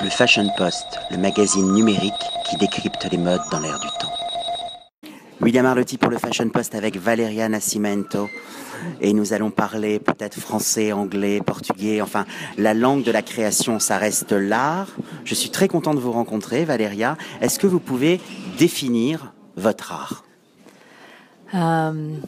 Le 0.00 0.10
Fashion 0.10 0.48
Post, 0.56 1.00
le 1.10 1.16
magazine 1.18 1.72
numérique 1.72 2.12
qui 2.48 2.56
décrypte 2.56 3.08
les 3.10 3.18
modes 3.18 3.40
dans 3.50 3.58
l'air 3.58 3.78
du 3.80 3.88
temps. 3.98 4.12
William 5.40 5.66
Arlotti 5.66 5.98
pour 5.98 6.10
le 6.10 6.18
Fashion 6.18 6.48
Post 6.48 6.74
avec 6.74 6.96
Valeria 6.96 7.48
Nascimento. 7.48 8.28
Et 9.00 9.12
nous 9.12 9.32
allons 9.32 9.50
parler 9.50 9.98
peut-être 9.98 10.38
français, 10.38 10.92
anglais, 10.92 11.40
portugais, 11.44 12.00
enfin 12.00 12.26
la 12.56 12.74
langue 12.74 13.02
de 13.02 13.10
la 13.10 13.22
création, 13.22 13.80
ça 13.80 13.98
reste 13.98 14.32
l'art. 14.32 14.88
Je 15.24 15.34
suis 15.34 15.50
très 15.50 15.66
content 15.66 15.94
de 15.94 16.00
vous 16.00 16.12
rencontrer, 16.12 16.64
Valeria. 16.64 17.16
Est-ce 17.40 17.58
que 17.58 17.66
vous 17.66 17.80
pouvez 17.80 18.20
définir 18.56 19.32
votre 19.56 19.92
art? 19.92 20.24
Um, 21.52 22.20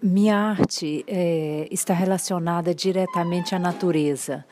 Minha 0.00 0.50
arte 0.50 1.04
é, 1.08 1.68
está 1.72 1.92
relacionada 1.92 2.72
diretamente 2.72 3.54
à 3.54 3.58
natureza. 3.58 4.44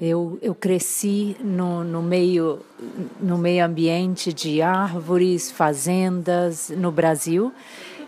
Eu, 0.00 0.38
eu 0.42 0.54
cresci 0.54 1.36
no, 1.40 1.82
no, 1.82 2.02
meio, 2.02 2.60
no 3.18 3.38
meio 3.38 3.64
ambiente 3.64 4.32
de 4.32 4.60
árvores, 4.60 5.50
fazendas 5.50 6.68
no 6.68 6.92
Brasil 6.92 7.50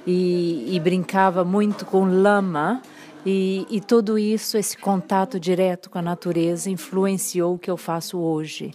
e, 0.07 0.75
e 0.75 0.81
brincava 0.81 1.45
muito 1.45 1.87
com 1.87 2.05
lama. 2.05 2.83
E, 3.25 3.67
e, 3.71 3.81
tudo 3.81 4.19
isso, 4.19 4.57
esse 4.57 4.77
contato 4.77 5.41
direto 5.41 5.89
com 5.89 5.99
a 5.99 6.03
natureza, 6.03 6.71
influenciou 6.71 7.55
o 7.55 7.59
que 7.59 7.71
eu 7.71 7.77
faço 7.77 8.19
hoje. 8.19 8.73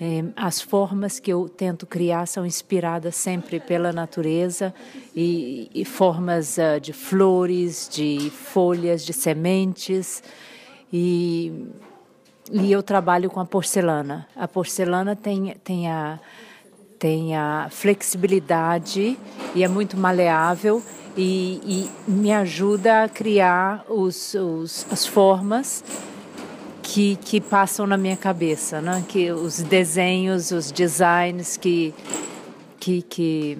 É, 0.00 0.24
as 0.34 0.60
formas 0.60 1.20
que 1.20 1.30
eu 1.30 1.48
tento 1.48 1.86
criar 1.86 2.26
são 2.26 2.46
inspiradas 2.46 3.14
sempre 3.16 3.60
pela 3.60 3.92
natureza 3.92 4.74
e, 5.14 5.70
e 5.74 5.84
formas 5.84 6.56
uh, 6.56 6.80
de 6.80 6.92
flores, 6.92 7.88
de 7.92 8.30
folhas, 8.30 9.04
de 9.04 9.12
sementes. 9.12 10.22
E 10.92 11.68
e 12.50 12.70
eu 12.72 12.82
trabalho 12.82 13.30
com 13.30 13.40
a 13.40 13.46
porcelana. 13.46 14.26
A 14.36 14.48
porcelana 14.48 15.14
tem, 15.14 15.54
tem, 15.62 15.88
a, 15.88 16.18
tem 16.98 17.36
a 17.36 17.68
flexibilidade 17.70 19.16
e 19.54 19.62
é 19.62 19.68
muito 19.68 19.96
maleável 19.96 20.82
e, 21.16 21.88
e 22.06 22.10
me 22.10 22.32
ajuda 22.32 23.04
a 23.04 23.08
criar 23.08 23.84
os, 23.88 24.34
os, 24.34 24.86
as 24.90 25.06
formas 25.06 25.84
que, 26.82 27.16
que 27.16 27.40
passam 27.40 27.86
na 27.86 27.96
minha 27.96 28.16
cabeça, 28.16 28.80
né? 28.80 29.04
que 29.08 29.30
os 29.30 29.62
desenhos, 29.62 30.50
os 30.50 30.72
designs 30.72 31.56
que, 31.56 31.94
que, 32.78 33.02
que 33.02 33.58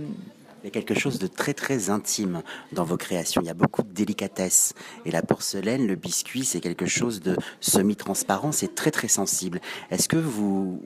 Il 0.62 0.66
y 0.66 0.68
a 0.68 0.70
quelque 0.70 0.94
chose 0.94 1.18
de 1.18 1.26
très 1.26 1.54
très 1.54 1.90
intime 1.90 2.42
dans 2.72 2.84
vos 2.84 2.96
créations. 2.96 3.40
Il 3.40 3.46
y 3.46 3.50
a 3.50 3.54
beaucoup 3.54 3.82
de 3.82 3.92
délicatesse. 3.92 4.74
Et 5.06 5.10
la 5.10 5.22
porcelaine, 5.22 5.86
le 5.86 5.94
biscuit, 5.94 6.44
c'est 6.44 6.60
quelque 6.60 6.86
chose 6.86 7.20
de 7.22 7.36
semi-transparent, 7.60 8.52
c'est 8.52 8.74
très 8.74 8.90
très 8.90 9.08
sensible. 9.08 9.60
Est-ce 9.90 10.08
que 10.08 10.18
vous, 10.18 10.80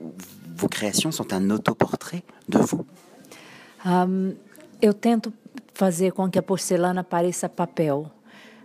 vos 0.55 0.69
créations 0.69 1.11
sont 1.11 1.33
un 1.33 1.49
autoportrait 1.49 2.23
de 2.47 2.59
vous? 2.59 2.85
Um, 3.85 4.33
Eu 4.81 4.93
tento 4.93 5.33
fazer 5.73 6.11
com 6.11 6.29
que 6.29 6.37
a 6.37 6.43
porcelana 6.43 7.03
pareça 7.03 7.47
papel, 7.49 8.05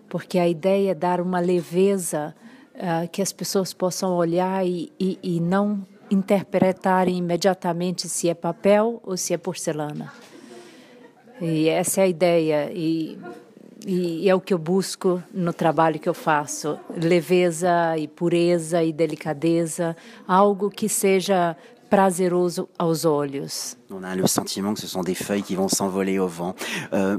porque 0.09 0.39
a 0.39 0.49
ideia 0.49 0.91
é 0.91 0.95
dar 0.95 1.21
uma 1.21 1.41
leveza 1.41 2.35
uh, 2.75 3.09
que 3.09 3.23
as 3.23 3.33
pessoas 3.33 3.73
possam 3.73 4.13
olhar 4.17 4.67
e, 4.67 4.93
e, 4.99 5.19
e 5.23 5.41
não 5.41 5.87
interpretarem 6.11 7.17
imediatamente 7.17 8.09
se 8.09 8.29
é 8.29 8.35
papel 8.35 9.01
ou 9.05 9.17
se 9.17 9.33
é 9.33 9.39
porcelana. 9.39 10.13
E 11.41 11.69
essa 11.69 12.03
é 12.03 12.05
a 12.05 12.07
ideia 12.07 12.71
e, 12.73 13.19
e, 13.87 14.29
é 14.29 14.35
o 14.35 14.41
que 14.41 14.53
eu 14.53 14.59
busco 14.59 15.23
no 15.33 15.53
trabalho 15.53 15.99
que 15.99 16.09
eu 16.09 16.15
faço: 16.15 16.79
leveza 16.95 17.97
e 17.97 18.07
pureza 18.07 18.83
e 18.83 18.93
delicadeza, 18.93 19.97
algo 20.29 20.71
que 20.71 20.89
seja 20.89 21.57
prazeroso 21.89 22.69
aos 22.79 23.05
olhos. 23.05 23.77
On 23.91 24.05
a 24.05 24.15
le 24.15 24.27
sentiment 24.29 24.75
que 24.75 24.81
ce 24.81 24.87
sont 24.87 25.03
des 25.03 25.17
feuilles 25.17 25.43
qui 25.43 25.57
vont 25.57 25.69
s'envoler 25.69 26.19
au 26.19 26.29
vent. 26.29 26.55
Euh, 26.93 27.19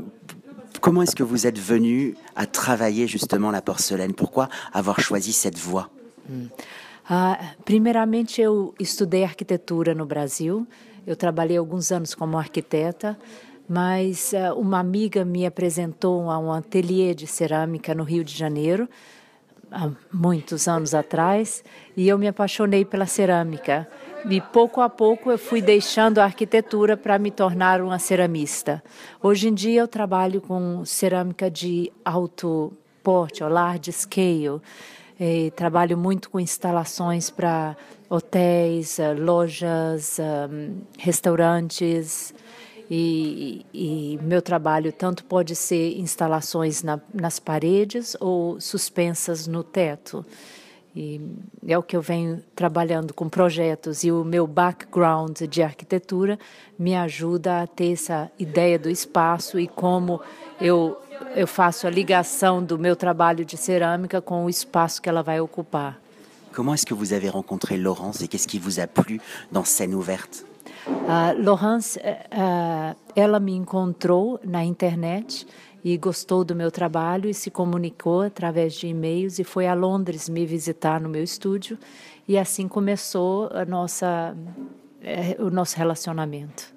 comment 0.80 1.02
est-ce 1.02 1.16
que 1.16 1.24
vous 1.24 1.48
êtes 1.48 1.60
venu 1.60 2.16
à 2.36 2.46
travailler 2.46 3.08
justement 3.08 3.52
la 3.52 3.62
porcelaine 3.62 4.14
Pourquoi 4.14 4.48
avoir 4.72 5.00
choisi 5.00 5.34
cette 5.34 5.58
voie 5.58 5.90
hum. 6.30 6.48
ah, 7.10 7.40
Primeiramente, 7.66 8.40
eu 8.40 8.74
estudei 8.80 9.24
arquitetura 9.24 9.96
no 9.96 10.06
Brasil. 10.06 10.66
Eu 11.08 11.16
trabalhei 11.16 11.58
alguns 11.58 11.92
anos 11.92 12.14
como 12.14 12.38
arquiteta 12.38 13.18
mas 13.72 14.34
uh, 14.34 14.54
uma 14.60 14.80
amiga 14.80 15.24
me 15.24 15.46
apresentou 15.46 16.30
a 16.30 16.38
um 16.38 16.52
ateliê 16.52 17.16
de 17.16 17.26
cerâmica 17.26 17.96
no 17.96 18.04
Rio 18.04 18.22
de 18.22 18.38
Janeiro, 18.38 18.90
há 19.72 19.90
muitos 20.12 20.68
anos 20.68 20.94
atrás, 20.94 21.64
e 21.96 22.06
eu 22.06 22.18
me 22.18 22.28
apaixonei 22.28 22.84
pela 22.84 23.06
cerâmica. 23.06 23.88
E 24.30 24.42
pouco 24.42 24.82
a 24.82 24.90
pouco 24.90 25.32
eu 25.32 25.38
fui 25.38 25.62
deixando 25.62 26.20
a 26.20 26.26
arquitetura 26.26 26.98
para 26.98 27.18
me 27.18 27.32
tornar 27.32 27.80
uma 27.80 27.98
ceramista. 27.98 28.84
Hoje 29.24 29.48
em 29.48 29.54
dia 29.54 29.80
eu 29.80 29.88
trabalho 29.88 30.42
com 30.42 30.84
cerâmica 30.84 31.50
de 31.50 31.90
alto 32.04 32.74
porte, 33.02 33.42
ou 33.42 33.50
large 33.50 33.90
scale. 33.94 34.60
E 35.18 35.50
trabalho 35.52 35.98
muito 35.98 36.30
com 36.30 36.42
instalações 36.42 37.30
para 37.30 37.78
hotéis, 38.10 39.00
eh, 39.00 39.14
lojas, 39.14 40.20
eh, 40.20 40.50
restaurantes. 40.98 42.34
E, 42.94 43.66
e, 43.74 44.20
meu 44.22 44.42
trabalho 44.42 44.92
tanto 44.92 45.24
pode 45.24 45.56
ser 45.56 45.98
instalações 45.98 46.84
na, 46.84 47.00
nas 47.14 47.40
paredes 47.40 48.18
ou 48.20 48.60
suspensas 48.60 49.48
no 49.48 49.64
teto. 49.64 50.26
E 50.94 51.22
é 51.66 51.78
o 51.78 51.84
que 51.84 51.96
eu 51.96 52.02
venho 52.02 52.44
trabalhando 52.54 53.14
com 53.14 53.30
projetos 53.30 54.04
e 54.04 54.12
o 54.12 54.26
meu 54.26 54.46
background 54.46 55.44
de 55.44 55.64
arquitetura 55.64 56.38
me 56.78 56.94
ajuda 56.94 57.62
a 57.62 57.68
ter 57.68 57.94
essa 57.94 58.30
ideia 58.38 58.78
do 58.78 58.90
espaço 58.90 59.58
e 59.58 59.70
como 59.70 60.20
eu, 60.60 60.98
eu 61.34 61.48
faço 61.48 61.88
a 61.88 61.90
ligação 61.90 62.62
do 62.62 62.78
meu 62.78 62.98
trabalho 62.98 63.46
de 63.46 63.56
cerâmica 63.56 64.22
com 64.22 64.44
o 64.44 64.50
espaço 64.50 65.02
que 65.02 65.08
ela 65.08 65.24
vai 65.24 65.40
ocupar. 65.40 65.98
Comment 66.54 66.74
est-ce 66.74 66.86
que 66.86 66.94
vous 66.94 67.14
avez 67.14 67.30
rencontré 67.30 67.78
Laurence 67.78 68.22
et 68.22 68.28
qu'est-ce 68.28 68.50
qui 68.50 68.60
vous 68.60 68.82
a 68.82 68.86
plu 68.86 69.22
dans 69.50 69.64
Scène 69.64 69.96
ouverte 69.96 70.46
Uh, 70.88 71.44
Laurence, 71.44 72.00
uh, 72.00 72.96
ela 73.16 73.40
me 73.40 73.54
encontrou 73.54 74.40
na 74.44 74.64
internet 74.64 75.46
e 75.84 75.98
gostou 75.98 76.44
do 76.44 76.56
meu 76.56 76.72
trabalho 76.72 77.30
e 77.30 77.34
se 77.34 77.50
comunicou 77.50 78.22
através 78.22 78.74
de 78.74 78.88
e-mails 78.88 79.40
e 79.40 79.44
foi 79.44 79.68
a 79.68 79.74
Londres 79.74 80.30
me 80.30 80.46
visitar 80.46 81.02
no 81.02 81.10
meu 81.10 81.24
estúdio 81.24 81.78
e 82.28 82.38
assim 82.38 82.68
começou 82.68 83.50
a 83.54 83.66
nossa, 83.66 84.36
eh, 85.04 85.36
o 85.40 85.50
nosso 85.50 85.78
relacionamento. 85.78 86.74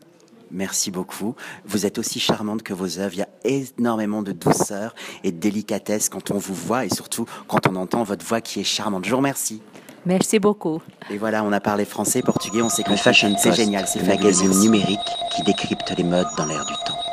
Merci 0.50 0.90
beaucoup. 0.90 1.34
Vous 1.64 1.84
êtes 1.84 1.98
aussi 1.98 2.20
charmante 2.20 2.62
que 2.62 2.72
vos 2.72 2.98
œuvres. 2.98 3.14
Il 3.14 3.18
y 3.18 3.22
a 3.22 3.28
énormément 3.44 4.22
de 4.22 4.30
douceur 4.30 4.94
et 5.24 5.32
de 5.32 5.38
délicatesse 5.38 6.08
quand 6.08 6.30
on 6.30 6.38
vous 6.38 6.54
voit 6.54 6.84
et 6.84 6.90
surtout 6.94 7.26
quand 7.48 7.66
on 7.66 7.74
entend 7.74 8.04
votre 8.04 8.24
voix 8.24 8.40
qui 8.40 8.60
est 8.60 8.64
charmante. 8.64 9.04
Je 9.04 9.10
vous 9.10 9.16
remercie. 9.16 9.60
Merci 10.06 10.38
beaucoup. 10.38 10.82
Et 11.10 11.16
voilà, 11.16 11.42
on 11.44 11.52
a 11.52 11.60
parlé 11.60 11.84
français, 11.84 12.22
portugais, 12.22 12.62
on 12.62 12.68
sait 12.68 12.82
que 12.82 12.90
le 12.90 12.96
fashion, 12.96 13.34
c'est 13.38 13.54
génial. 13.54 13.86
C'est 13.86 14.00
le 14.00 14.06
magazine 14.06 14.58
numérique 14.60 14.98
qui 15.34 15.42
décrypte 15.42 15.94
les 15.96 16.04
modes 16.04 16.26
dans 16.36 16.46
l'air 16.46 16.64
du 16.66 16.74
temps. 16.84 17.03